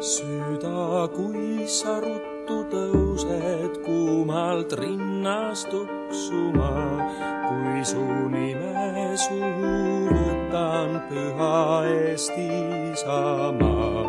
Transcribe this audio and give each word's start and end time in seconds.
süda, 0.00 1.08
kui 1.14 1.64
sa 1.68 1.96
ruttu 2.00 2.58
tõused 2.70 3.80
kuumalt 3.84 4.72
rinnast 4.76 5.70
tuksuma, 5.72 6.72
kui 7.48 7.84
su 7.84 8.04
nime 8.28 9.16
suhu 9.16 9.72
võtan, 10.12 11.00
püha 11.08 11.60
Eesti 11.88 12.48
Isamaa. 12.92 14.04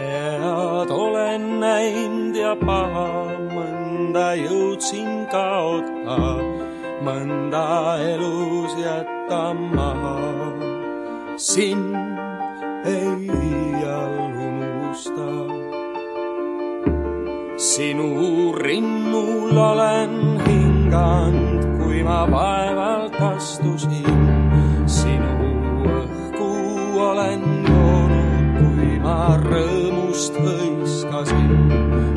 head 0.00 0.90
olen 0.90 1.60
näinud 1.60 2.36
ja 2.36 2.54
paha, 2.56 3.08
mõnda 3.52 4.32
jõudsin 4.36 5.26
kaota, 5.32 6.20
mõnda 7.04 7.96
elus 8.12 8.76
jätta 8.80 9.54
maha. 9.54 10.16
sind 11.36 11.96
ei 12.84 13.28
iial 13.28 14.29
unusta. 14.90 15.30
sinu 17.56 18.52
rinnul 18.52 19.56
olen 19.56 20.42
hinganud, 20.46 21.78
kui 21.78 22.02
ma 22.02 22.26
vaevalt 22.30 23.14
astusin. 23.20 24.18
sinu 24.86 25.34
õhku 25.86 26.50
olen 26.98 27.42
joonud, 27.68 28.58
kui 28.58 28.98
ma 28.98 29.38
rõõmust 29.38 30.34
hõiskasin. 30.34 31.54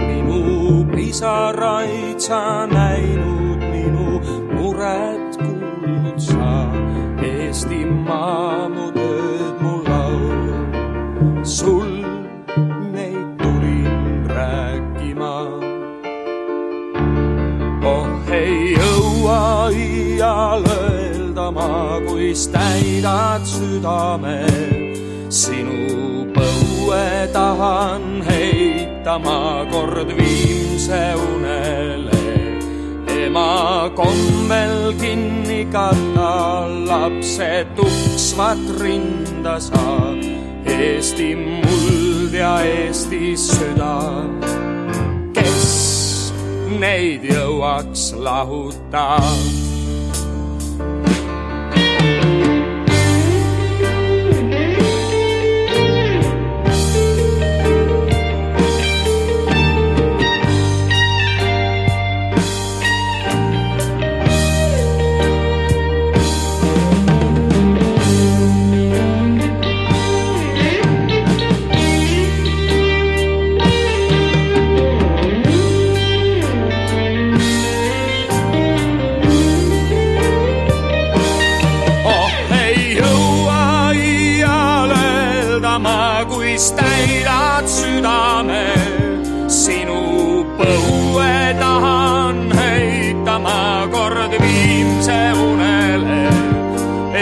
minu 0.02 0.86
pisaraid 0.96 2.20
sa 2.20 2.66
näinud, 2.66 3.62
minu 3.70 4.22
muret 4.58 5.38
kuulnud 5.38 6.18
sa. 6.18 6.66
Eestimaa 7.22 8.70
mu 8.70 8.92
tööd, 8.92 9.62
mu 9.62 9.76
laulu, 9.86 10.58
sul 11.44 11.93
kuis 22.34 22.48
täidad 22.48 23.46
südame. 23.46 24.42
sinu 25.30 26.26
põue 26.34 27.30
tahan 27.34 28.26
heita 28.26 29.20
ma 29.22 29.66
kord 29.70 30.10
viimse 30.18 31.02
unele 31.14 32.24
ema 33.26 33.90
kombel 33.96 34.94
kinni 35.02 35.66
katta 35.74 36.66
lapse 36.90 37.68
tuksvat 37.76 38.64
rinda 38.82 39.60
sa. 39.60 39.86
Eesti 40.66 41.36
muld 41.36 42.34
ja 42.34 42.56
Eesti 42.66 43.38
süda, 43.38 44.26
kes 45.38 46.34
neid 46.82 47.30
jõuaks 47.30 48.14
lahuta 48.18 49.22
kuis 86.54 86.72
täidad 86.78 87.66
südame. 87.68 88.66
sinu 89.48 90.46
põue 90.58 91.56
tahan 91.60 92.52
heita 92.54 93.40
ma 93.40 93.88
kord 93.92 94.34
viimse 94.42 95.18
unele. 95.34 96.30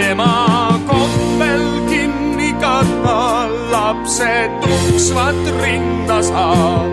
ema 0.08 0.80
kombel 0.84 1.64
kinni 1.88 2.52
katta 2.60 3.48
lapse 3.72 4.50
tuksvat 4.60 5.40
rinda 5.62 6.22
saab. 6.22 6.92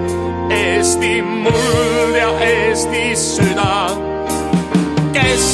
Eesti 0.49 1.21
muld 1.21 2.15
ja 2.15 2.31
Eesti 2.39 3.15
süda 3.15 3.99
kes 5.11 5.45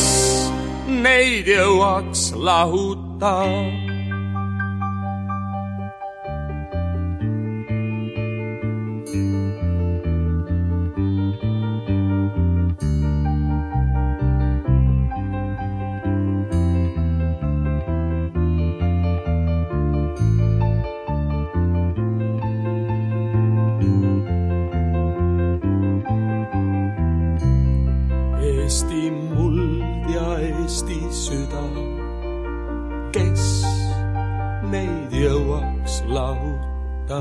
neid 0.87 1.49
jõuaks 1.49 2.29
lahuta. 2.37 3.35
Eesti 30.65 30.95
süda, 31.13 31.61
kes 33.13 33.43
neid 34.71 35.11
jõuaks 35.13 35.99
lahuta 36.09 37.19